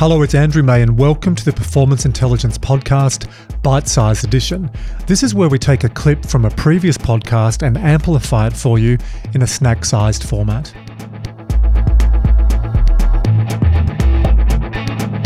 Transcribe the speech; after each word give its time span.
Hello, 0.00 0.22
it's 0.22 0.34
Andrew 0.34 0.62
May, 0.62 0.80
and 0.80 0.98
welcome 0.98 1.34
to 1.34 1.44
the 1.44 1.52
Performance 1.52 2.06
Intelligence 2.06 2.56
Podcast, 2.56 3.30
Bite 3.62 3.86
Size 3.86 4.24
Edition. 4.24 4.70
This 5.06 5.22
is 5.22 5.34
where 5.34 5.50
we 5.50 5.58
take 5.58 5.84
a 5.84 5.90
clip 5.90 6.24
from 6.24 6.46
a 6.46 6.50
previous 6.52 6.96
podcast 6.96 7.60
and 7.60 7.76
amplify 7.76 8.46
it 8.46 8.54
for 8.54 8.78
you 8.78 8.96
in 9.34 9.42
a 9.42 9.46
snack 9.46 9.84
sized 9.84 10.24
format. 10.24 10.72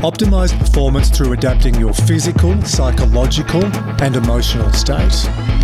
Optimize 0.02 0.58
performance 0.58 1.08
through 1.08 1.34
adapting 1.34 1.76
your 1.76 1.94
physical, 1.94 2.60
psychological, 2.62 3.64
and 4.02 4.16
emotional 4.16 4.72
state. 4.72 5.63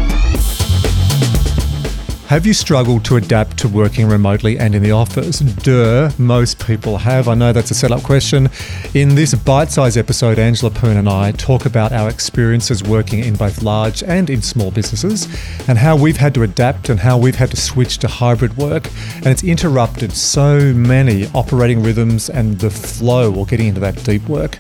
Have 2.31 2.47
you 2.47 2.55
struggled 2.55 3.05
to 3.07 3.17
adapt 3.17 3.57
to 3.57 3.69
working 3.69 4.07
remotely 4.07 4.57
and 4.57 4.73
in 4.73 4.85
the 4.85 4.93
office? 4.93 5.41
Duh, 5.41 6.13
most 6.17 6.65
people 6.65 6.99
have. 6.99 7.27
I 7.27 7.35
know 7.35 7.53
that's 7.53 7.73
a 7.73 7.75
setup 7.75 8.05
question. 8.05 8.49
In 8.95 9.17
this 9.17 9.35
bite 9.35 9.73
sized 9.73 9.97
episode, 9.97 10.39
Angela 10.39 10.71
Poon 10.71 10.97
and 10.97 11.09
I 11.09 11.33
talk 11.33 11.67
about 11.67 11.91
our 11.91 12.09
experiences 12.09 12.85
working 12.85 13.19
in 13.19 13.35
both 13.35 13.65
large 13.65 14.05
and 14.05 14.31
in 14.31 14.43
small 14.43 14.71
businesses 14.71 15.27
and 15.69 15.77
how 15.77 15.97
we've 15.97 16.19
had 16.19 16.33
to 16.35 16.45
adapt 16.45 16.89
and 16.89 17.01
how 17.01 17.19
we've 17.19 17.35
had 17.35 17.51
to 17.51 17.57
switch 17.57 17.99
to 17.99 18.07
hybrid 18.07 18.57
work. 18.57 18.87
And 19.17 19.27
it's 19.27 19.43
interrupted 19.43 20.13
so 20.13 20.73
many 20.73 21.27
operating 21.35 21.83
rhythms 21.83 22.31
and 22.31 22.61
the 22.61 22.71
flow 22.71 23.35
or 23.35 23.45
getting 23.45 23.67
into 23.67 23.81
that 23.81 24.05
deep 24.05 24.29
work. 24.29 24.57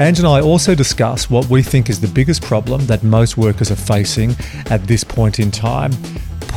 Ange 0.00 0.20
and 0.20 0.26
I 0.26 0.40
also 0.40 0.74
discuss 0.74 1.28
what 1.28 1.50
we 1.50 1.62
think 1.62 1.90
is 1.90 2.00
the 2.00 2.08
biggest 2.08 2.40
problem 2.40 2.86
that 2.86 3.02
most 3.02 3.36
workers 3.36 3.70
are 3.70 3.76
facing 3.76 4.34
at 4.70 4.84
this 4.86 5.04
point 5.04 5.38
in 5.38 5.50
time 5.50 5.92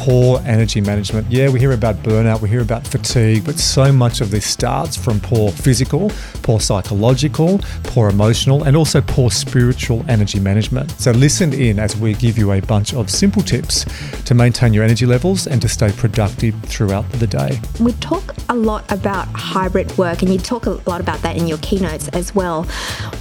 poor 0.06 0.40
energy 0.46 0.82
management. 0.82 1.26
Yeah, 1.32 1.50
we 1.50 1.60
hear 1.60 1.72
about 1.72 1.96
burnout, 2.04 2.40
we 2.40 2.48
hear 2.48 2.62
about 2.62 2.86
fatigue, 2.86 3.44
but 3.44 3.58
so 3.58 3.92
much 3.92 4.22
of 4.22 4.30
this 4.30 4.46
starts 4.46 4.96
from 4.96 5.20
poor 5.20 5.50
physical, 5.52 6.12
poor 6.44 6.60
psychological, 6.60 7.60
poor 7.86 8.10
emotional, 8.10 8.66
and 8.66 8.78
also 8.78 9.02
poor 9.02 9.32
spiritual 9.32 10.06
energy 10.08 10.40
management. 10.40 10.92
So 10.92 11.10
listen 11.10 11.54
in 11.54 11.80
as 11.80 11.98
we 11.98 12.14
give 12.14 12.38
you 12.38 12.52
a 12.52 12.62
bunch 12.62 12.94
of 12.94 13.10
simple 13.10 13.42
tips 13.42 13.84
to 14.26 14.36
maintain 14.36 14.74
your 14.74 14.84
energy 14.84 15.08
levels 15.08 15.48
and 15.48 15.60
to 15.64 15.68
stay 15.68 15.92
productive 15.92 16.54
throughout 16.66 17.10
the 17.14 17.26
day. 17.26 17.60
We 17.80 17.94
talk 17.94 18.36
a 18.48 18.54
lot 18.56 18.92
about 18.92 19.26
hybrid 19.30 19.98
work, 19.98 20.22
and 20.22 20.32
you 20.32 20.38
talk 20.38 20.68
a 20.68 20.80
lot 20.88 21.02
about 21.02 21.24
that 21.24 21.36
in 21.36 21.48
your 21.48 21.58
keynotes 21.64 22.10
as 22.10 22.36
well. 22.36 22.66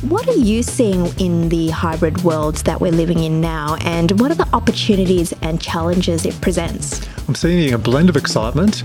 What 0.02 0.28
are 0.28 0.36
you 0.36 0.62
seeing 0.62 1.06
in 1.18 1.48
the 1.48 1.70
hybrid 1.70 2.24
world 2.24 2.56
that 2.56 2.78
we're 2.78 2.92
living 2.92 3.20
in 3.20 3.40
now, 3.40 3.78
and 3.80 4.20
what 4.20 4.30
are 4.30 4.34
the 4.34 4.48
opportunities 4.52 5.32
and 5.40 5.62
challenges 5.62 6.26
it 6.26 6.38
presents? 6.42 6.73
I'm 7.28 7.34
seeing 7.34 7.72
a 7.72 7.78
blend 7.78 8.08
of 8.08 8.16
excitement 8.16 8.82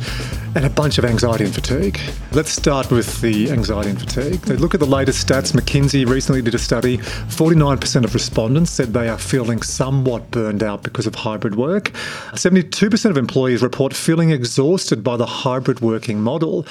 and 0.56 0.66
a 0.66 0.70
bunch 0.70 0.98
of 0.98 1.06
anxiety 1.06 1.44
and 1.44 1.54
fatigue. 1.54 2.00
Let's 2.32 2.52
start 2.52 2.90
with 2.90 3.22
the 3.22 3.52
anxiety 3.52 3.90
and 3.90 4.00
fatigue. 4.00 4.42
They 4.42 4.56
look 4.56 4.74
at 4.74 4.80
the 4.80 4.86
latest 4.86 5.28
stats. 5.28 5.52
McKinsey 5.52 6.08
recently 6.08 6.42
did 6.42 6.56
a 6.56 6.60
study. 6.60 6.98
49% 6.98 8.04
of 8.04 8.14
respondents 8.14 8.72
said 8.72 8.94
they 8.94 9.10
are 9.10 9.18
feeling 9.18 9.62
somewhat 9.62 10.32
burned 10.32 10.64
out 10.64 10.84
because 10.84 11.06
of 11.06 11.16
hybrid 11.16 11.56
work. 11.56 11.92
72% 12.32 13.10
of 13.10 13.18
employees 13.18 13.62
report 13.62 13.94
feeling 13.94 14.32
exhausted 14.32 15.04
by 15.04 15.18
the 15.18 15.26
hybrid 15.26 15.82
working 15.82 16.22
model. 16.22 16.66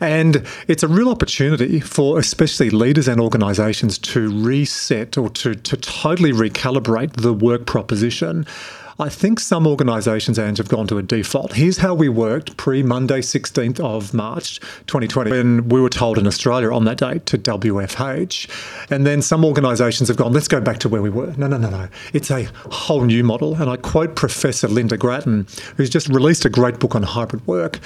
And 0.00 0.46
it's 0.68 0.82
a 0.82 0.88
real 0.88 1.08
opportunity 1.08 1.80
for 1.80 2.18
especially 2.18 2.70
leaders 2.70 3.08
and 3.08 3.20
organizations 3.20 3.98
to 3.98 4.30
reset 4.44 5.16
or 5.16 5.30
to, 5.30 5.54
to 5.54 5.76
totally 5.76 6.32
recalibrate 6.32 7.12
the 7.14 7.32
work 7.32 7.66
proposition. 7.66 8.46
I 8.98 9.08
think 9.08 9.40
some 9.40 9.66
organisations, 9.66 10.38
Ange, 10.38 10.58
have 10.58 10.68
gone 10.68 10.86
to 10.86 10.98
a 10.98 11.02
default. 11.02 11.54
Here's 11.54 11.78
how 11.78 11.94
we 11.94 12.08
worked 12.08 12.56
pre 12.56 12.82
Monday, 12.82 13.20
16th 13.20 13.80
of 13.80 14.14
March 14.14 14.60
2020, 14.86 15.30
when 15.30 15.68
we 15.68 15.80
were 15.80 15.88
told 15.88 16.16
in 16.16 16.26
Australia 16.26 16.72
on 16.72 16.84
that 16.84 16.98
date 16.98 17.26
to 17.26 17.38
WFH. 17.38 18.48
And 18.90 19.04
then 19.04 19.20
some 19.20 19.44
organisations 19.44 20.08
have 20.08 20.16
gone, 20.16 20.32
let's 20.32 20.48
go 20.48 20.60
back 20.60 20.78
to 20.78 20.88
where 20.88 21.02
we 21.02 21.10
were. 21.10 21.34
No, 21.36 21.48
no, 21.48 21.56
no, 21.56 21.70
no. 21.70 21.88
It's 22.12 22.30
a 22.30 22.44
whole 22.70 23.04
new 23.04 23.24
model. 23.24 23.54
And 23.56 23.68
I 23.68 23.76
quote 23.76 24.14
Professor 24.14 24.68
Lynda 24.68 24.98
Gratton, 24.98 25.46
who's 25.76 25.90
just 25.90 26.08
released 26.08 26.44
a 26.44 26.50
great 26.50 26.78
book 26.78 26.94
on 26.94 27.02
hybrid 27.02 27.44
work. 27.48 27.80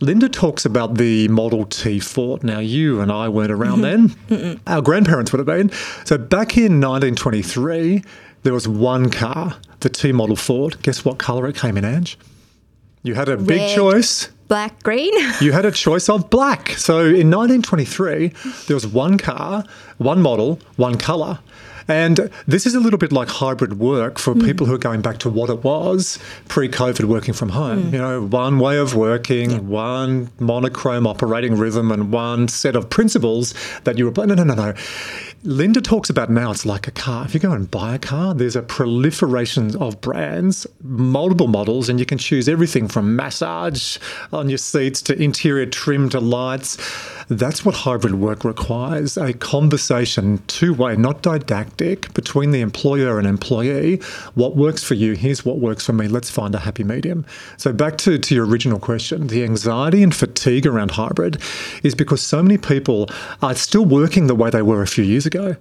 Lynda 0.00 0.30
talks 0.30 0.64
about 0.64 0.96
the 0.96 1.28
Model 1.28 1.66
T 1.66 1.98
Ford. 1.98 2.44
Now, 2.44 2.58
you 2.58 3.00
and 3.00 3.10
I 3.10 3.28
weren't 3.28 3.52
around 3.52 3.80
then. 3.80 4.10
Mm-mm. 4.28 4.60
Our 4.66 4.82
grandparents 4.82 5.32
would 5.32 5.38
have 5.38 5.46
been. 5.46 5.70
So, 6.04 6.18
back 6.18 6.56
in 6.56 6.80
1923, 6.80 8.02
there 8.42 8.52
was 8.52 8.68
one 8.68 9.10
car, 9.10 9.56
the 9.84 9.90
T 9.90 10.10
model 10.10 10.34
Ford. 10.34 10.82
Guess 10.82 11.04
what 11.04 11.18
colour 11.18 11.46
it 11.46 11.54
came 11.54 11.76
in, 11.76 11.84
Ange? 11.84 12.18
You 13.04 13.14
had 13.14 13.28
a 13.28 13.36
Red, 13.36 13.46
big 13.46 13.76
choice. 13.76 14.30
Black, 14.48 14.82
green. 14.82 15.12
you 15.40 15.52
had 15.52 15.64
a 15.64 15.70
choice 15.70 16.08
of 16.08 16.28
black. 16.30 16.70
So 16.70 17.00
in 17.00 17.30
1923, 17.30 18.28
there 18.66 18.74
was 18.74 18.86
one 18.86 19.18
car, 19.18 19.64
one 19.98 20.20
model, 20.20 20.58
one 20.76 20.98
colour. 20.98 21.38
And 21.86 22.30
this 22.46 22.64
is 22.64 22.74
a 22.74 22.80
little 22.80 22.98
bit 22.98 23.12
like 23.12 23.28
hybrid 23.28 23.78
work 23.78 24.18
for 24.18 24.34
mm. 24.34 24.44
people 24.44 24.66
who 24.66 24.74
are 24.74 24.78
going 24.78 25.02
back 25.02 25.18
to 25.18 25.30
what 25.30 25.50
it 25.50 25.62
was 25.62 26.18
pre 26.48 26.68
COVID 26.68 27.04
working 27.04 27.34
from 27.34 27.50
home. 27.50 27.84
Mm. 27.84 27.92
You 27.92 27.98
know, 27.98 28.22
one 28.22 28.58
way 28.58 28.78
of 28.78 28.94
working, 28.94 29.50
yeah. 29.50 29.58
one 29.58 30.30
monochrome 30.38 31.06
operating 31.06 31.56
rhythm, 31.56 31.92
and 31.92 32.10
one 32.10 32.48
set 32.48 32.74
of 32.74 32.88
principles 32.88 33.54
that 33.84 33.98
you 33.98 34.10
were. 34.10 34.26
No, 34.26 34.34
no, 34.34 34.44
no, 34.44 34.54
no. 34.54 34.74
Lynda 35.44 35.84
talks 35.84 36.08
about 36.08 36.30
now 36.30 36.50
it's 36.50 36.64
like 36.64 36.88
a 36.88 36.90
car. 36.90 37.26
If 37.26 37.34
you 37.34 37.40
go 37.40 37.52
and 37.52 37.70
buy 37.70 37.96
a 37.96 37.98
car, 37.98 38.32
there's 38.32 38.56
a 38.56 38.62
proliferation 38.62 39.76
of 39.76 40.00
brands, 40.00 40.66
multiple 40.82 41.48
models, 41.48 41.90
and 41.90 42.00
you 42.00 42.06
can 42.06 42.16
choose 42.16 42.48
everything 42.48 42.88
from 42.88 43.14
massage 43.14 43.98
on 44.32 44.48
your 44.48 44.56
seats 44.56 45.02
to 45.02 45.22
interior 45.22 45.66
trim 45.66 46.08
to 46.08 46.18
lights. 46.18 46.78
That's 47.28 47.64
what 47.64 47.74
hybrid 47.74 48.14
work 48.16 48.44
requires 48.44 49.16
a 49.16 49.32
conversation, 49.32 50.42
two 50.46 50.74
way, 50.74 50.96
not 50.96 51.22
didactic, 51.22 52.12
between 52.14 52.50
the 52.50 52.60
employer 52.60 53.18
and 53.18 53.26
employee. 53.26 53.96
What 54.34 54.56
works 54.56 54.82
for 54.82 54.94
you? 54.94 55.14
Here's 55.14 55.44
what 55.44 55.58
works 55.58 55.84
for 55.86 55.92
me. 55.92 56.08
Let's 56.08 56.30
find 56.30 56.54
a 56.54 56.58
happy 56.58 56.84
medium. 56.84 57.24
So, 57.56 57.72
back 57.72 57.98
to, 57.98 58.18
to 58.18 58.34
your 58.34 58.46
original 58.46 58.78
question 58.78 59.28
the 59.28 59.44
anxiety 59.44 60.02
and 60.02 60.14
fatigue 60.14 60.66
around 60.66 60.92
hybrid 60.92 61.40
is 61.82 61.94
because 61.94 62.20
so 62.20 62.42
many 62.42 62.58
people 62.58 63.08
are 63.42 63.54
still 63.54 63.84
working 63.84 64.26
the 64.26 64.34
way 64.34 64.50
they 64.50 64.62
were 64.62 64.82
a 64.82 64.86
few 64.86 65.04
years 65.04 65.26
ago 65.26 65.56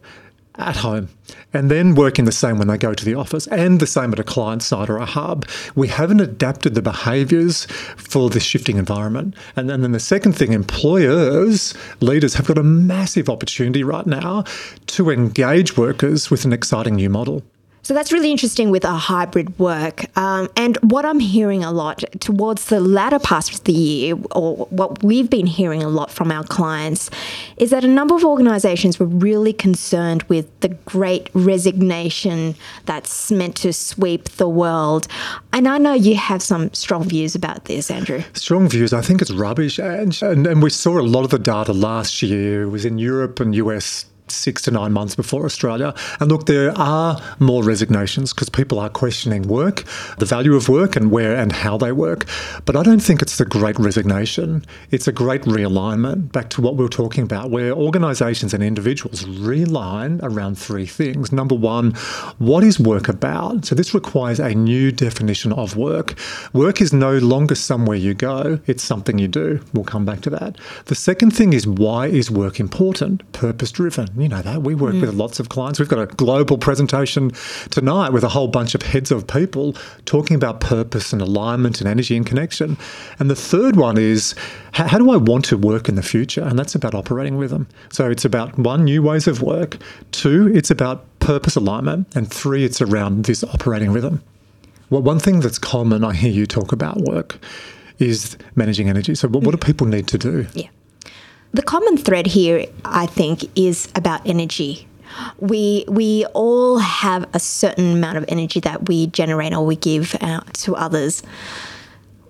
at 0.55 0.75
home 0.77 1.09
and 1.53 1.69
then 1.69 1.95
working 1.95 2.25
the 2.25 2.31
same 2.31 2.57
when 2.57 2.67
they 2.67 2.77
go 2.77 2.93
to 2.93 3.05
the 3.05 3.15
office 3.15 3.47
and 3.47 3.79
the 3.79 3.87
same 3.87 4.11
at 4.13 4.19
a 4.19 4.23
client 4.23 4.61
site 4.61 4.89
or 4.89 4.97
a 4.97 5.05
hub. 5.05 5.47
We 5.75 5.87
haven't 5.87 6.19
adapted 6.19 6.75
the 6.75 6.81
behaviours 6.81 7.65
for 7.97 8.29
this 8.29 8.43
shifting 8.43 8.77
environment. 8.77 9.35
And 9.55 9.69
then, 9.69 9.81
then 9.81 9.91
the 9.91 9.99
second 9.99 10.33
thing, 10.33 10.53
employers, 10.53 11.73
leaders 12.01 12.35
have 12.35 12.47
got 12.47 12.57
a 12.57 12.63
massive 12.63 13.29
opportunity 13.29 13.83
right 13.83 14.05
now 14.05 14.43
to 14.87 15.09
engage 15.09 15.77
workers 15.77 16.29
with 16.29 16.45
an 16.45 16.53
exciting 16.53 16.95
new 16.95 17.09
model. 17.09 17.43
So 17.83 17.93
that's 17.93 18.13
really 18.13 18.31
interesting 18.31 18.69
with 18.69 18.85
a 18.85 18.93
hybrid 18.93 19.59
work. 19.59 20.05
Um, 20.17 20.47
and 20.55 20.77
what 20.77 21.05
I'm 21.05 21.19
hearing 21.19 21.65
a 21.65 21.71
lot 21.71 22.01
towards 22.21 22.65
the 22.65 22.79
latter 22.79 23.19
part 23.19 23.53
of 23.53 23.65
the 23.65 23.73
year, 23.73 24.15
or 24.31 24.55
what 24.67 25.03
we've 25.03 25.29
been 25.29 25.47
hearing 25.47 25.83
a 25.83 25.89
lot 25.89 26.09
from 26.09 26.31
our 26.31 26.45
clients, 26.45 27.09
is 27.57 27.71
that 27.71 27.83
a 27.83 27.87
number 27.89 28.15
of 28.15 28.23
organizations 28.23 29.01
were 29.01 29.05
really 29.05 29.51
concerned 29.51 30.23
with 30.23 30.47
the 30.61 30.69
great 30.69 31.29
resignation 31.33 32.55
that's 32.85 33.29
meant 33.31 33.57
to 33.57 33.73
sweep 33.73 34.29
the 34.29 34.47
world. 34.47 35.05
And 35.51 35.67
I 35.67 35.77
know 35.77 35.93
you 35.93 36.15
have 36.15 36.41
some 36.41 36.73
strong 36.73 37.03
views 37.03 37.35
about 37.35 37.65
this, 37.65 37.91
Andrew. 37.91 38.23
Strong 38.31 38.69
views. 38.69 38.93
I 38.93 39.01
think 39.01 39.21
it's 39.21 39.31
rubbish. 39.31 39.77
And, 39.77 40.17
and, 40.21 40.47
and 40.47 40.63
we 40.63 40.69
saw 40.69 41.01
a 41.01 41.03
lot 41.03 41.25
of 41.25 41.31
the 41.31 41.39
data 41.39 41.73
last 41.73 42.21
year. 42.21 42.63
It 42.63 42.69
was 42.69 42.85
in 42.85 42.97
Europe 42.97 43.41
and 43.41 43.53
US 43.55 44.05
six 44.35 44.61
to 44.63 44.71
nine 44.71 44.93
months 44.93 45.15
before 45.15 45.45
Australia. 45.45 45.93
And 46.19 46.31
look, 46.31 46.45
there 46.45 46.77
are 46.77 47.21
more 47.39 47.63
resignations 47.63 48.33
because 48.33 48.49
people 48.49 48.79
are 48.79 48.89
questioning 48.89 49.43
work, 49.43 49.83
the 50.17 50.25
value 50.25 50.55
of 50.55 50.69
work, 50.69 50.95
and 50.95 51.11
where 51.11 51.35
and 51.35 51.51
how 51.51 51.77
they 51.77 51.91
work. 51.91 52.25
But 52.65 52.75
I 52.75 52.83
don't 52.83 52.99
think 53.01 53.21
it's 53.21 53.37
the 53.37 53.45
great 53.45 53.77
resignation. 53.79 54.65
It's 54.91 55.07
a 55.07 55.11
great 55.11 55.43
realignment 55.43 56.31
back 56.31 56.49
to 56.51 56.61
what 56.61 56.75
we 56.75 56.83
were 56.83 56.89
talking 56.89 57.23
about, 57.23 57.49
where 57.49 57.71
organisations 57.71 58.53
and 58.53 58.63
individuals 58.63 59.23
realign 59.23 60.19
around 60.23 60.57
three 60.57 60.85
things. 60.85 61.31
Number 61.31 61.55
one, 61.55 61.91
what 62.37 62.63
is 62.63 62.79
work 62.79 63.07
about? 63.07 63.65
So 63.65 63.75
this 63.75 63.93
requires 63.93 64.39
a 64.39 64.53
new 64.53 64.91
definition 64.91 65.53
of 65.53 65.75
work. 65.75 66.15
Work 66.53 66.81
is 66.81 66.93
no 66.93 67.17
longer 67.17 67.55
somewhere 67.55 67.97
you 67.97 68.13
go, 68.13 68.59
it's 68.65 68.83
something 68.83 69.19
you 69.19 69.27
do. 69.27 69.59
We'll 69.73 69.83
come 69.83 70.05
back 70.05 70.21
to 70.21 70.29
that. 70.31 70.57
The 70.85 70.95
second 70.95 71.31
thing 71.31 71.53
is 71.53 71.67
why 71.67 72.07
is 72.07 72.29
work 72.31 72.59
important? 72.59 73.29
Purpose 73.31 73.71
driven 73.71 74.07
you 74.23 74.29
know 74.29 74.41
that. 74.41 74.63
We 74.63 74.73
work 74.73 74.95
mm. 74.95 75.01
with 75.01 75.13
lots 75.13 75.39
of 75.39 75.49
clients. 75.49 75.79
We've 75.79 75.89
got 75.89 75.99
a 75.99 76.07
global 76.07 76.57
presentation 76.57 77.31
tonight 77.69 78.11
with 78.11 78.23
a 78.23 78.29
whole 78.29 78.47
bunch 78.47 78.73
of 78.73 78.81
heads 78.81 79.11
of 79.11 79.27
people 79.27 79.73
talking 80.05 80.35
about 80.35 80.61
purpose 80.61 81.13
and 81.13 81.21
alignment 81.21 81.81
and 81.81 81.89
energy 81.89 82.15
and 82.15 82.25
connection. 82.25 82.77
And 83.19 83.29
the 83.29 83.35
third 83.35 83.75
one 83.75 83.97
is 83.97 84.33
how, 84.71 84.87
how 84.87 84.97
do 84.97 85.11
I 85.11 85.17
want 85.17 85.45
to 85.45 85.57
work 85.57 85.89
in 85.89 85.95
the 85.95 86.01
future? 86.01 86.41
And 86.41 86.57
that's 86.57 86.73
about 86.73 86.95
operating 86.95 87.37
rhythm. 87.37 87.67
So 87.91 88.09
it's 88.09 88.25
about 88.25 88.57
one, 88.57 88.85
new 88.85 89.03
ways 89.03 89.27
of 89.27 89.41
work. 89.41 89.77
Two, 90.11 90.51
it's 90.53 90.71
about 90.71 91.05
purpose 91.19 91.55
alignment. 91.55 92.15
And 92.15 92.31
three, 92.31 92.63
it's 92.63 92.81
around 92.81 93.25
this 93.25 93.43
operating 93.43 93.91
rhythm. 93.91 94.23
Well, 94.89 95.01
one 95.01 95.19
thing 95.19 95.41
that's 95.41 95.59
common, 95.59 96.03
I 96.03 96.13
hear 96.13 96.31
you 96.31 96.45
talk 96.45 96.71
about 96.71 96.97
work, 97.01 97.39
is 97.99 98.37
managing 98.55 98.89
energy. 98.89 99.15
So, 99.15 99.27
what, 99.27 99.43
what 99.43 99.51
do 99.51 99.57
people 99.57 99.87
need 99.87 100.07
to 100.07 100.17
do? 100.17 100.47
Yeah. 100.53 100.69
The 101.53 101.61
common 101.61 101.97
thread 101.97 102.25
here, 102.27 102.65
I 102.83 103.05
think, 103.05 103.45
is 103.57 103.87
about 103.95 104.25
energy. 104.27 104.87
We 105.39 105.85
we 105.87 106.25
all 106.33 106.79
have 106.79 107.29
a 107.33 107.39
certain 107.39 107.93
amount 107.93 108.17
of 108.17 108.25
energy 108.27 108.59
that 108.61 108.87
we 108.87 109.07
generate 109.07 109.53
or 109.53 109.63
we 109.63 109.75
give 109.75 110.15
out 110.21 110.51
to 110.55 110.75
others. 110.75 111.21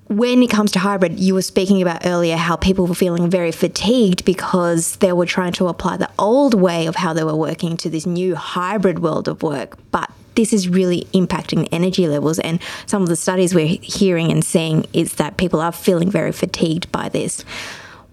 When 0.08 0.44
it 0.44 0.50
comes 0.50 0.72
to 0.74 0.80
hybrid, 0.80 1.18
you 1.18 1.34
were 1.34 1.42
speaking 1.42 1.82
about 1.82 2.06
earlier 2.06 2.36
how 2.36 2.58
people 2.58 2.86
were 2.86 2.94
feeling 2.94 3.30
very 3.30 3.54
fatigued 3.54 4.26
because 4.26 4.98
they 4.98 5.14
were 5.14 5.26
trying 5.26 5.54
to 5.54 5.70
apply 5.70 5.98
the 5.98 6.10
old 6.20 6.54
way 6.54 6.86
of 6.88 6.96
how 6.98 7.14
they 7.14 7.24
were 7.24 7.36
working 7.36 7.78
to 7.78 7.90
this 7.90 8.06
new 8.06 8.36
hybrid 8.36 9.00
world 9.00 9.30
of 9.30 9.42
work. 9.42 9.78
But 9.92 10.12
this 10.36 10.52
is 10.52 10.68
really 10.68 11.08
impacting 11.14 11.62
the 11.64 11.74
energy 11.74 12.08
levels. 12.08 12.38
And 12.40 12.60
some 12.86 13.02
of 13.02 13.08
the 13.08 13.16
studies 13.16 13.56
we're 13.56 13.78
hearing 13.82 14.30
and 14.30 14.44
seeing 14.44 14.86
is 14.92 15.16
that 15.16 15.38
people 15.38 15.62
are 15.62 15.72
feeling 15.72 16.12
very 16.12 16.34
fatigued 16.34 16.92
by 16.92 17.08
this. 17.08 17.46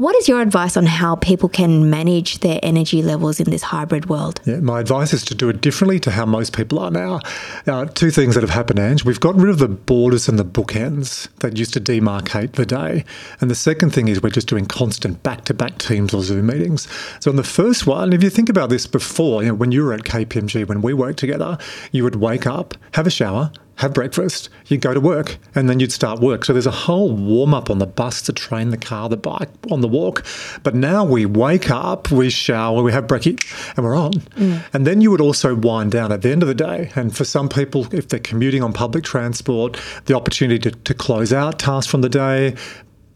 What 0.00 0.16
is 0.16 0.28
your 0.28 0.40
advice 0.40 0.78
on 0.78 0.86
how 0.86 1.16
people 1.16 1.50
can 1.50 1.90
manage 1.90 2.38
their 2.38 2.58
energy 2.62 3.02
levels 3.02 3.38
in 3.38 3.50
this 3.50 3.60
hybrid 3.60 4.08
world? 4.08 4.40
Yeah, 4.46 4.60
my 4.60 4.80
advice 4.80 5.12
is 5.12 5.22
to 5.26 5.34
do 5.34 5.50
it 5.50 5.60
differently 5.60 6.00
to 6.00 6.10
how 6.10 6.24
most 6.24 6.56
people 6.56 6.78
are 6.78 6.90
now. 6.90 7.20
Uh, 7.66 7.84
two 7.84 8.10
things 8.10 8.34
that 8.34 8.40
have 8.40 8.48
happened, 8.48 8.78
Ange. 8.78 9.04
We've 9.04 9.20
got 9.20 9.34
rid 9.34 9.50
of 9.50 9.58
the 9.58 9.68
borders 9.68 10.26
and 10.26 10.38
the 10.38 10.44
bookends 10.44 11.28
that 11.40 11.58
used 11.58 11.74
to 11.74 11.82
demarcate 11.82 12.52
the 12.52 12.64
day. 12.64 13.04
And 13.42 13.50
the 13.50 13.54
second 13.54 13.90
thing 13.90 14.08
is 14.08 14.22
we're 14.22 14.30
just 14.30 14.48
doing 14.48 14.64
constant 14.64 15.22
back 15.22 15.44
to 15.44 15.52
back 15.52 15.76
Teams 15.76 16.14
or 16.14 16.22
Zoom 16.22 16.46
meetings. 16.46 16.88
So, 17.20 17.30
on 17.30 17.36
the 17.36 17.44
first 17.44 17.86
one, 17.86 18.14
if 18.14 18.22
you 18.22 18.30
think 18.30 18.48
about 18.48 18.70
this 18.70 18.86
before, 18.86 19.42
you 19.42 19.50
know, 19.50 19.54
when 19.54 19.70
you 19.70 19.84
were 19.84 19.92
at 19.92 20.04
KPMG, 20.04 20.66
when 20.66 20.80
we 20.80 20.94
worked 20.94 21.18
together, 21.18 21.58
you 21.92 22.04
would 22.04 22.16
wake 22.16 22.46
up, 22.46 22.72
have 22.92 23.06
a 23.06 23.10
shower, 23.10 23.52
have 23.80 23.94
breakfast, 23.94 24.50
you'd 24.66 24.82
go 24.82 24.92
to 24.92 25.00
work, 25.00 25.38
and 25.54 25.68
then 25.68 25.80
you'd 25.80 25.90
start 25.90 26.20
work. 26.20 26.44
So 26.44 26.52
there's 26.52 26.66
a 26.66 26.70
whole 26.70 27.10
warm 27.10 27.54
up 27.54 27.70
on 27.70 27.78
the 27.78 27.86
bus, 27.86 28.20
the 28.20 28.32
train, 28.32 28.68
the 28.68 28.76
car, 28.76 29.08
the 29.08 29.16
bike, 29.16 29.48
on 29.70 29.80
the 29.80 29.88
walk. 29.88 30.24
But 30.62 30.74
now 30.74 31.02
we 31.02 31.24
wake 31.24 31.70
up, 31.70 32.10
we 32.10 32.28
shower, 32.28 32.82
we 32.82 32.92
have 32.92 33.06
brekkie, 33.06 33.42
and 33.76 33.84
we're 33.84 33.96
on. 33.96 34.12
Mm. 34.12 34.62
And 34.74 34.86
then 34.86 35.00
you 35.00 35.10
would 35.10 35.22
also 35.22 35.54
wind 35.54 35.92
down 35.92 36.12
at 36.12 36.20
the 36.20 36.30
end 36.30 36.42
of 36.42 36.48
the 36.48 36.54
day. 36.54 36.90
And 36.94 37.16
for 37.16 37.24
some 37.24 37.48
people, 37.48 37.86
if 37.92 38.08
they're 38.08 38.20
commuting 38.20 38.62
on 38.62 38.74
public 38.74 39.02
transport, 39.02 39.80
the 40.04 40.14
opportunity 40.14 40.58
to, 40.70 40.70
to 40.70 40.94
close 40.94 41.32
out 41.32 41.58
tasks 41.58 41.90
from 41.90 42.02
the 42.02 42.10
day, 42.10 42.56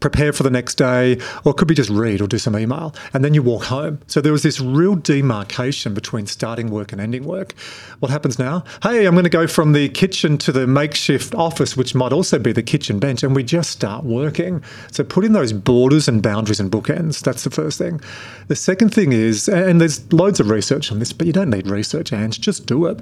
prepare 0.05 0.31
for 0.31 0.43
the 0.43 0.51
next 0.51 0.75
day, 0.75 1.17
or 1.43 1.49
it 1.49 1.57
could 1.57 1.67
be 1.67 1.73
just 1.73 1.89
read 1.89 2.21
or 2.21 2.27
do 2.27 2.37
some 2.37 2.55
email. 2.55 2.93
And 3.15 3.25
then 3.25 3.33
you 3.33 3.41
walk 3.41 3.63
home. 3.63 3.99
So 4.05 4.21
there 4.21 4.31
was 4.31 4.43
this 4.43 4.59
real 4.61 4.93
demarcation 4.93 5.95
between 5.95 6.27
starting 6.27 6.69
work 6.69 6.91
and 6.91 7.01
ending 7.01 7.23
work. 7.23 7.53
What 8.01 8.11
happens 8.11 8.37
now? 8.37 8.63
Hey, 8.83 9.07
I'm 9.07 9.15
going 9.15 9.23
to 9.23 9.31
go 9.31 9.47
from 9.47 9.73
the 9.73 9.89
kitchen 9.89 10.37
to 10.37 10.51
the 10.51 10.67
makeshift 10.67 11.33
office, 11.33 11.75
which 11.75 11.95
might 11.95 12.13
also 12.13 12.37
be 12.37 12.51
the 12.51 12.61
kitchen 12.61 12.99
bench, 12.99 13.23
and 13.23 13.35
we 13.35 13.43
just 13.43 13.71
start 13.71 14.03
working. 14.03 14.63
So 14.91 15.03
put 15.03 15.25
in 15.25 15.33
those 15.33 15.53
borders 15.53 16.07
and 16.07 16.21
boundaries 16.21 16.59
and 16.59 16.71
bookends. 16.71 17.23
That's 17.23 17.43
the 17.43 17.49
first 17.49 17.79
thing. 17.79 17.99
The 18.47 18.55
second 18.55 18.93
thing 18.93 19.11
is, 19.11 19.49
and 19.49 19.81
there's 19.81 20.13
loads 20.13 20.39
of 20.39 20.51
research 20.51 20.91
on 20.91 20.99
this, 20.99 21.13
but 21.13 21.25
you 21.25 21.33
don't 21.33 21.49
need 21.49 21.65
research, 21.65 22.13
Ange, 22.13 22.39
just 22.39 22.67
do 22.67 22.85
it 22.85 23.01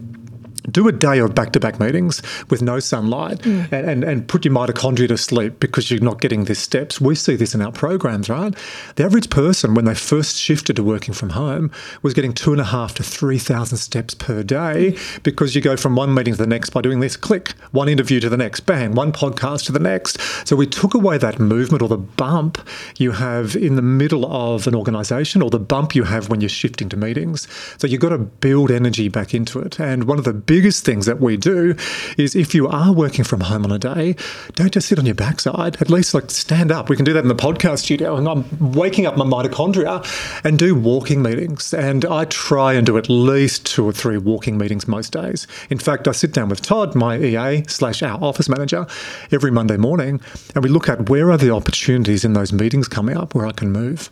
do 0.72 0.88
a 0.88 0.92
day 0.92 1.20
of 1.20 1.36
back-to-back 1.36 1.80
meetings 1.80 2.22
with 2.50 2.62
no 2.62 2.80
sunlight 2.80 3.40
mm. 3.40 3.72
and, 3.72 3.90
and, 3.90 4.04
and 4.04 4.28
put 4.28 4.46
your 4.46 4.54
mitochondria 4.54 5.08
to 5.08 5.18
sleep 5.18 5.60
because 5.60 5.92
you're 5.92 6.00
not 6.00 6.22
getting 6.22 6.46
these 6.46 6.60
steps. 6.60 7.02
We 7.02 7.16
see 7.16 7.36
this 7.36 7.54
in 7.54 7.62
our 7.62 7.72
programs, 7.72 8.30
right? 8.30 8.56
The 8.96 9.04
average 9.04 9.30
person, 9.30 9.74
when 9.74 9.86
they 9.86 9.96
first 9.96 10.38
shifted 10.38 10.76
to 10.78 10.84
working 10.84 11.14
from 11.14 11.32
home, 11.32 11.72
was 12.02 12.14
getting 12.14 12.34
two 12.34 12.52
and 12.52 12.62
a 12.62 12.66
half 12.66 12.96
to 12.96 13.04
3,000 13.04 13.78
steps 13.78 14.14
per 14.14 14.44
day 14.44 14.98
because 15.24 15.56
you 15.56 15.62
go 15.62 15.76
from 15.76 15.96
one 15.96 16.14
meeting 16.14 16.34
to 16.34 16.40
the 16.40 16.48
next 16.48 16.70
by 16.70 16.82
doing 16.82 17.00
this 17.00 17.18
click, 17.18 17.50
one 17.72 17.90
interview 17.90 18.20
to 18.20 18.30
the 18.30 18.38
next, 18.38 18.62
bang, 18.62 18.94
one 18.96 19.12
podcast 19.12 19.66
to 19.66 19.72
the 19.72 19.80
next. 19.80 20.20
So 20.48 20.56
we 20.56 20.68
took 20.68 20.94
away 20.94 21.18
that 21.18 21.40
movement 21.40 21.82
or 21.82 21.90
the 21.90 21.98
bump 21.98 22.58
you 22.98 23.12
have 23.12 23.56
in 23.56 23.76
the 23.76 23.82
middle 23.82 24.26
of 24.32 24.68
an 24.68 24.76
organization 24.76 25.42
or 25.42 25.50
the 25.50 25.60
bump 25.60 25.96
you 25.96 26.04
have 26.04 26.30
when 26.30 26.42
you're 26.42 26.50
shifting 26.50 26.90
to 26.90 26.98
meetings. 26.98 27.48
So 27.78 27.88
you've 27.88 28.02
got 28.02 28.10
to 28.10 28.18
build 28.18 28.72
energy 28.72 29.10
back 29.10 29.34
into 29.34 29.60
it. 29.60 29.80
And 29.80 30.06
one 30.06 30.20
of 30.20 30.26
the 30.26 30.34
biggest 30.54 30.86
things 30.86 31.08
that 31.08 31.20
we 31.20 31.36
do 31.36 31.76
is 32.16 32.36
if 32.36 32.54
you 32.54 32.68
are 32.68 32.94
working 32.94 33.24
from 33.24 33.42
home 33.42 33.66
on 33.66 33.72
a 33.72 33.80
day, 33.80 34.16
don't 34.54 34.72
just 34.72 34.88
sit 34.88 35.00
on 35.00 35.06
your 35.08 35.16
backside. 35.16 35.82
At 35.82 35.90
least 35.90 36.14
like 36.14 36.30
stand 36.30 36.72
up. 36.72 36.90
We 36.90 36.96
can 36.96 37.06
do 37.06 37.14
that 37.14 37.24
in 37.24 37.28
the 37.28 37.34
podcast 37.34 37.80
studio. 37.80 38.18
And 38.18 38.30
I'm 38.30 38.46
waking 38.76 39.08
up 39.08 39.18
my 39.18 39.26
mitochondria 39.26 40.06
and 40.46 40.60
do 40.60 40.76
walking 40.76 41.24
meetings. 41.24 41.74
And 41.74 42.06
I 42.06 42.26
try 42.26 42.74
and 42.74 42.86
do 42.86 43.00
at 43.00 43.10
least 43.10 43.66
two 43.66 43.84
or 43.84 43.92
three 43.92 44.20
walking 44.20 44.56
meetings 44.60 44.88
most 44.88 45.12
days. 45.12 45.48
In 45.72 45.80
fact, 45.80 46.08
I 46.08 46.12
sit 46.12 46.34
down 46.34 46.50
with 46.50 46.62
Todd, 46.62 46.94
my 46.94 47.18
EA 47.18 47.64
slash 47.68 48.04
our 48.04 48.24
office 48.24 48.48
manager, 48.48 48.86
every 49.32 49.50
Monday 49.50 49.78
morning, 49.78 50.22
and 50.54 50.64
we 50.64 50.70
look 50.70 50.88
at 50.88 51.10
where 51.10 51.32
are 51.32 51.38
the 51.38 51.50
opportunities 51.50 52.24
in 52.24 52.34
those 52.34 52.54
meetings 52.54 52.88
coming 52.88 53.18
up 53.18 53.34
where 53.34 53.48
I 53.48 53.54
can 53.54 53.72
move. 53.72 54.12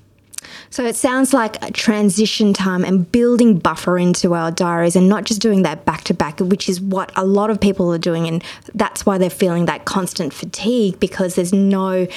So 0.69 0.85
it 0.85 0.95
sounds 0.95 1.33
like 1.33 1.63
a 1.63 1.71
transition 1.71 2.53
time 2.53 2.83
and 2.83 3.09
building 3.11 3.59
buffer 3.59 3.97
into 3.97 4.33
our 4.33 4.51
diaries 4.51 4.95
and 4.95 5.07
not 5.07 5.25
just 5.25 5.41
doing 5.41 5.63
that 5.63 5.85
back 5.85 6.03
to 6.05 6.13
back, 6.13 6.39
which 6.39 6.69
is 6.69 6.81
what 6.81 7.11
a 7.15 7.25
lot 7.25 7.49
of 7.49 7.59
people 7.59 7.93
are 7.93 7.97
doing. 7.97 8.27
And 8.27 8.43
that's 8.73 9.05
why 9.05 9.17
they're 9.17 9.29
feeling 9.29 9.65
that 9.65 9.85
constant 9.85 10.33
fatigue 10.33 10.99
because 10.99 11.35
there's 11.35 11.53
no 11.53 12.07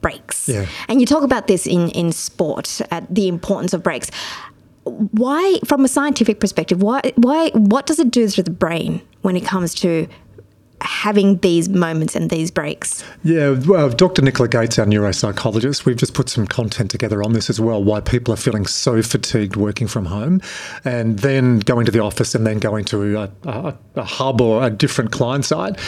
breaks. 0.00 0.48
Yeah. 0.48 0.66
And 0.88 1.00
you 1.00 1.06
talk 1.06 1.22
about 1.22 1.46
this 1.46 1.66
in, 1.66 1.90
in 1.90 2.12
sport, 2.12 2.80
uh, 2.90 3.02
the 3.10 3.28
importance 3.28 3.72
of 3.72 3.82
breaks. 3.82 4.10
Why, 4.84 5.58
from 5.64 5.84
a 5.84 5.88
scientific 5.88 6.40
perspective, 6.40 6.82
why, 6.82 7.12
why, 7.16 7.50
what 7.50 7.86
does 7.86 7.98
it 7.98 8.10
do 8.10 8.26
to 8.28 8.42
the 8.42 8.50
brain 8.50 9.02
when 9.22 9.36
it 9.36 9.44
comes 9.44 9.74
to 9.76 10.08
having 10.80 11.38
these 11.38 11.68
moments 11.68 12.14
and 12.14 12.30
these 12.30 12.50
breaks? 12.50 13.04
Yeah, 13.24 13.58
well, 13.66 13.88
Dr. 13.88 14.22
Nicola 14.22 14.48
Gates, 14.48 14.78
our 14.78 14.86
neuropsychologist, 14.86 15.84
we've 15.84 15.96
just 15.96 16.14
put 16.14 16.28
some 16.28 16.46
content 16.46 16.90
together 16.90 17.22
on 17.22 17.32
this 17.32 17.50
as 17.50 17.60
well. 17.60 17.82
Why 17.82 18.00
people 18.00 18.32
are 18.34 18.36
feeling 18.36 18.66
so 18.66 19.02
fatigued 19.02 19.56
working 19.56 19.88
from 19.88 20.06
home, 20.06 20.40
and 20.84 21.18
then 21.20 21.60
going 21.60 21.86
to 21.86 21.92
the 21.92 22.00
office, 22.00 22.34
and 22.34 22.46
then 22.46 22.58
going 22.58 22.84
to 22.86 23.18
a, 23.18 23.30
a, 23.44 23.74
a 23.96 24.04
hub 24.04 24.40
or 24.40 24.64
a 24.64 24.70
different 24.70 25.12
client 25.12 25.44
side, 25.44 25.78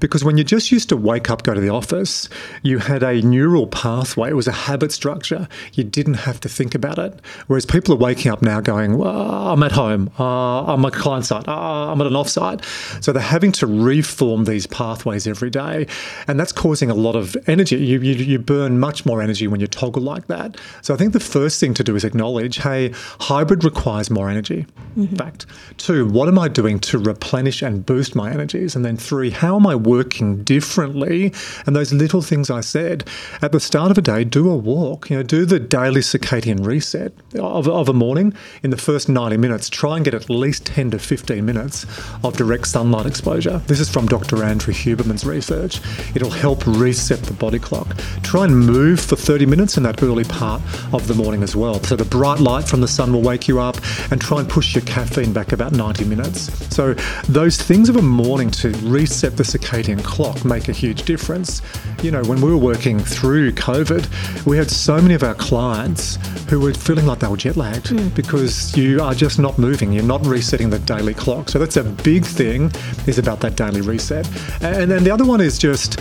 because 0.00 0.24
when 0.24 0.38
you 0.38 0.44
just 0.44 0.72
used 0.72 0.88
to 0.88 0.96
wake 0.96 1.30
up, 1.30 1.42
go 1.42 1.54
to 1.54 1.60
the 1.60 1.68
office, 1.68 2.28
you 2.62 2.78
had 2.78 3.02
a 3.02 3.20
neural 3.22 3.66
pathway. 3.66 4.30
It 4.30 4.34
was 4.34 4.48
a 4.48 4.52
habit 4.52 4.92
structure. 4.92 5.48
You 5.74 5.84
didn't 5.84 6.14
have 6.14 6.40
to 6.40 6.48
think 6.48 6.74
about 6.74 6.98
it. 6.98 7.20
Whereas 7.46 7.66
people 7.66 7.94
are 7.94 7.98
waking 7.98 8.30
up 8.30 8.42
now, 8.42 8.60
going, 8.60 8.98
well, 8.98 9.10
"I'm 9.50 9.62
at 9.62 9.72
home. 9.72 10.10
Uh, 10.18 10.64
I'm 10.64 10.84
at 10.84 10.92
client 10.92 11.26
site, 11.26 11.46
Uh, 11.48 11.92
I'm 11.92 12.00
at 12.00 12.06
an 12.06 12.14
offsite." 12.14 12.64
So 13.02 13.12
they're 13.12 13.22
having 13.22 13.52
to 13.52 13.66
reform 13.66 14.39
these 14.44 14.66
pathways 14.66 15.26
every 15.26 15.50
day. 15.50 15.86
And 16.26 16.38
that's 16.38 16.52
causing 16.52 16.90
a 16.90 16.94
lot 16.94 17.16
of 17.16 17.36
energy. 17.46 17.76
You, 17.76 18.00
you, 18.00 18.14
you 18.14 18.38
burn 18.38 18.78
much 18.78 19.06
more 19.06 19.22
energy 19.22 19.46
when 19.46 19.60
you 19.60 19.66
toggle 19.66 20.02
like 20.02 20.26
that. 20.28 20.56
So 20.82 20.94
I 20.94 20.96
think 20.96 21.12
the 21.12 21.20
first 21.20 21.60
thing 21.60 21.74
to 21.74 21.84
do 21.84 21.96
is 21.96 22.04
acknowledge 22.04 22.58
hey, 22.58 22.92
hybrid 23.20 23.64
requires 23.64 24.10
more 24.10 24.28
energy. 24.28 24.66
Mm-hmm. 24.96 25.16
Fact. 25.16 25.46
Two, 25.76 26.06
what 26.08 26.28
am 26.28 26.38
I 26.38 26.48
doing 26.48 26.80
to 26.80 26.98
replenish 26.98 27.62
and 27.62 27.86
boost 27.86 28.16
my 28.16 28.30
energies? 28.30 28.74
And 28.74 28.84
then 28.84 28.96
three, 28.96 29.30
how 29.30 29.56
am 29.56 29.66
I 29.66 29.74
working 29.74 30.42
differently? 30.42 31.32
And 31.66 31.76
those 31.76 31.92
little 31.92 32.22
things 32.22 32.50
I 32.50 32.60
said 32.60 33.04
at 33.40 33.52
the 33.52 33.60
start 33.60 33.90
of 33.90 33.98
a 33.98 34.02
day, 34.02 34.24
do 34.24 34.50
a 34.50 34.56
walk, 34.56 35.10
you 35.10 35.16
know, 35.16 35.22
do 35.22 35.44
the 35.46 35.60
daily 35.60 36.00
circadian 36.00 36.66
reset 36.66 37.12
of, 37.38 37.68
of 37.68 37.88
a 37.88 37.92
morning 37.92 38.34
in 38.62 38.70
the 38.70 38.76
first 38.76 39.08
90 39.08 39.36
minutes. 39.36 39.68
Try 39.68 39.96
and 39.96 40.04
get 40.04 40.14
at 40.14 40.28
least 40.28 40.66
10 40.66 40.90
to 40.92 40.98
15 40.98 41.44
minutes 41.44 41.86
of 42.24 42.36
direct 42.36 42.66
sunlight 42.66 43.06
exposure. 43.06 43.58
This 43.66 43.80
is 43.80 43.88
from 43.88 44.06
Dr. 44.06 44.29
Dr. 44.30 44.44
Andrew 44.44 44.72
Huberman's 44.72 45.24
research. 45.24 45.80
It'll 46.14 46.30
help 46.30 46.64
reset 46.64 47.18
the 47.20 47.32
body 47.32 47.58
clock. 47.58 47.96
Try 48.22 48.44
and 48.44 48.56
move 48.56 49.00
for 49.00 49.16
30 49.16 49.44
minutes 49.46 49.76
in 49.76 49.82
that 49.82 50.02
early 50.04 50.22
part 50.22 50.62
of 50.92 51.08
the 51.08 51.14
morning 51.14 51.42
as 51.42 51.56
well. 51.56 51.82
So 51.82 51.96
the 51.96 52.04
bright 52.04 52.38
light 52.38 52.68
from 52.68 52.80
the 52.80 52.86
sun 52.86 53.12
will 53.12 53.22
wake 53.22 53.48
you 53.48 53.58
up 53.58 53.76
and 54.12 54.20
try 54.20 54.38
and 54.38 54.48
push 54.48 54.74
your 54.74 54.84
caffeine 54.84 55.32
back 55.32 55.50
about 55.50 55.72
90 55.72 56.04
minutes. 56.04 56.52
So 56.74 56.94
those 57.28 57.60
things 57.60 57.88
of 57.88 57.96
a 57.96 58.02
morning 58.02 58.50
to 58.52 58.68
reset 58.84 59.36
the 59.36 59.42
circadian 59.42 60.02
clock 60.04 60.44
make 60.44 60.68
a 60.68 60.72
huge 60.72 61.02
difference. 61.02 61.60
You 62.02 62.12
know, 62.12 62.22
when 62.22 62.40
we 62.40 62.50
were 62.50 62.56
working 62.56 63.00
through 63.00 63.52
COVID, 63.52 64.46
we 64.46 64.56
had 64.56 64.70
so 64.70 65.00
many 65.00 65.14
of 65.14 65.24
our 65.24 65.34
clients 65.34 66.18
who 66.48 66.60
were 66.60 66.74
feeling 66.74 67.06
like 67.06 67.18
they 67.18 67.26
were 67.26 67.36
jet 67.36 67.56
lagged 67.56 67.86
mm. 67.86 68.14
because 68.14 68.76
you 68.76 69.02
are 69.02 69.14
just 69.14 69.40
not 69.40 69.58
moving. 69.58 69.92
You're 69.92 70.04
not 70.04 70.24
resetting 70.24 70.70
the 70.70 70.78
daily 70.78 71.14
clock. 71.14 71.48
So 71.48 71.58
that's 71.58 71.76
a 71.76 71.84
big 71.84 72.24
thing 72.24 72.70
is 73.06 73.18
about 73.18 73.40
that 73.40 73.56
daily 73.56 73.80
reset. 73.80 74.19
And 74.62 74.90
then 74.90 75.04
the 75.04 75.10
other 75.10 75.24
one 75.24 75.40
is 75.40 75.58
just 75.58 75.98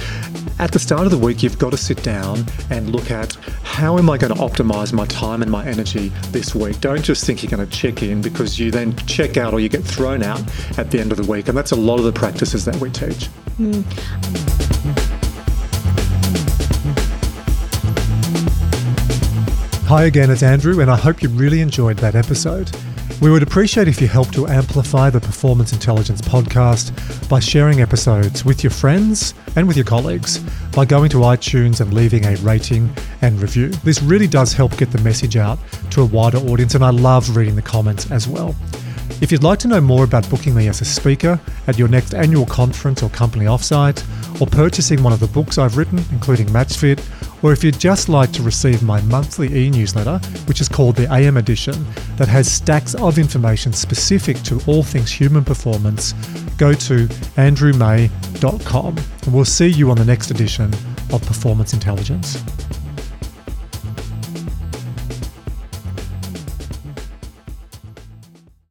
at 0.59 0.73
the 0.73 0.79
start 0.79 1.05
of 1.05 1.11
the 1.11 1.17
week, 1.17 1.41
you've 1.41 1.57
got 1.57 1.71
to 1.71 1.77
sit 1.77 2.03
down 2.03 2.45
and 2.69 2.89
look 2.89 3.11
at 3.11 3.33
how 3.63 3.97
am 3.97 4.09
I 4.09 4.17
going 4.17 4.33
to 4.33 4.39
optimize 4.39 4.91
my 4.91 5.05
time 5.05 5.41
and 5.41 5.49
my 5.49 5.65
energy 5.65 6.09
this 6.31 6.53
week. 6.53 6.81
Don't 6.81 7.01
just 7.01 7.25
think 7.25 7.41
you're 7.41 7.49
going 7.49 7.65
to 7.65 7.75
check 7.75 8.03
in 8.03 8.21
because 8.21 8.59
you 8.59 8.69
then 8.69 8.95
check 9.05 9.37
out 9.37 9.53
or 9.53 9.61
you 9.61 9.69
get 9.69 9.83
thrown 9.83 10.21
out 10.21 10.41
at 10.77 10.91
the 10.91 10.99
end 10.99 11.11
of 11.11 11.17
the 11.17 11.31
week. 11.31 11.47
And 11.47 11.57
that's 11.57 11.71
a 11.71 11.77
lot 11.77 11.97
of 11.97 12.05
the 12.05 12.11
practices 12.11 12.65
that 12.65 12.75
we 12.77 12.89
teach. 12.89 13.29
Mm. 13.57 13.85
Hi 19.87 20.03
again, 20.03 20.29
it's 20.29 20.43
Andrew, 20.43 20.81
and 20.81 20.91
I 20.91 20.97
hope 20.97 21.23
you 21.23 21.29
really 21.29 21.61
enjoyed 21.61 21.97
that 21.97 22.13
episode. 22.13 22.69
We 23.21 23.29
would 23.29 23.43
appreciate 23.43 23.89
if 23.89 23.99
you 23.99 24.07
help 24.07 24.31
to 24.31 24.47
amplify 24.47 25.09
the 25.09 25.19
Performance 25.19 25.73
Intelligence 25.73 26.21
podcast 26.21 27.27
by 27.27 27.41
sharing 27.41 27.81
episodes 27.81 28.45
with 28.45 28.63
your 28.63 28.71
friends 28.71 29.33
and 29.57 29.67
with 29.67 29.75
your 29.75 29.85
colleagues 29.85 30.37
by 30.73 30.85
going 30.85 31.09
to 31.09 31.17
iTunes 31.17 31.81
and 31.81 31.93
leaving 31.93 32.23
a 32.25 32.37
rating 32.37 32.89
and 33.21 33.41
review. 33.41 33.71
This 33.83 34.01
really 34.01 34.27
does 34.27 34.53
help 34.53 34.77
get 34.77 34.91
the 34.91 35.01
message 35.01 35.35
out 35.35 35.59
to 35.91 36.01
a 36.01 36.05
wider 36.05 36.37
audience, 36.37 36.75
and 36.75 36.83
I 36.83 36.91
love 36.91 37.35
reading 37.35 37.57
the 37.57 37.61
comments 37.61 38.09
as 38.09 38.25
well. 38.25 38.55
If 39.19 39.33
you'd 39.33 39.43
like 39.43 39.59
to 39.59 39.67
know 39.67 39.81
more 39.81 40.05
about 40.05 40.29
booking 40.29 40.55
me 40.55 40.69
as 40.69 40.79
a 40.79 40.85
speaker 40.85 41.41
at 41.67 41.77
your 41.77 41.89
next 41.89 42.13
annual 42.15 42.45
conference 42.45 43.03
or 43.03 43.09
company 43.09 43.45
offsite, 43.45 44.01
or 44.39 44.47
purchasing 44.47 45.03
one 45.03 45.11
of 45.11 45.19
the 45.19 45.27
books 45.27 45.57
I've 45.57 45.75
written, 45.75 45.99
including 46.13 46.47
MatchFit, 46.47 46.99
or 47.41 47.53
if 47.53 47.63
you'd 47.63 47.79
just 47.79 48.09
like 48.09 48.31
to 48.33 48.43
receive 48.43 48.83
my 48.83 49.01
monthly 49.01 49.65
e 49.65 49.69
newsletter, 49.69 50.19
which 50.47 50.61
is 50.61 50.67
called 50.67 50.95
the 50.95 51.11
AM 51.13 51.37
Edition, 51.37 51.85
that 52.17 52.27
has 52.27 52.51
stacks 52.51 52.95
of 52.95 53.17
information 53.17 53.73
specific 53.73 54.37
to 54.43 54.61
all 54.67 54.83
things 54.83 55.11
human 55.11 55.43
performance, 55.43 56.13
go 56.57 56.73
to 56.73 57.07
andrewmay.com 57.37 58.97
and 58.97 59.33
we'll 59.33 59.45
see 59.45 59.67
you 59.67 59.89
on 59.91 59.97
the 59.97 60.05
next 60.05 60.31
edition 60.31 60.73
of 61.11 61.21
Performance 61.25 61.73
Intelligence. 61.73 62.43